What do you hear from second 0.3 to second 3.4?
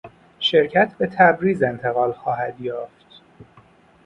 شرکت به تبریز انتقال خواهد یافت.